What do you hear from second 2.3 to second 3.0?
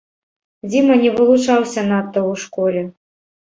ў школе.